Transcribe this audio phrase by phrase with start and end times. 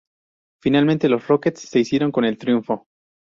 [0.63, 2.87] Finalmente, los Rockets se hicieron con el triunfo.